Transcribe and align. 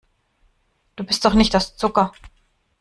Du 0.95 1.03
bist 1.03 1.23
doch 1.25 1.35
nicht 1.35 1.55
aus 1.55 1.77
Zucker. 1.77 2.11